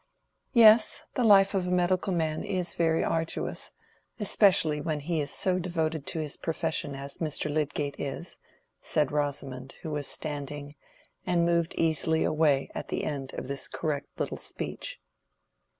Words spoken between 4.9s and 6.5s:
he is so devoted to his